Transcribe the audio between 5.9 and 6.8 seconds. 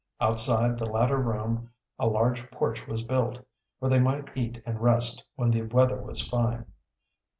was fine.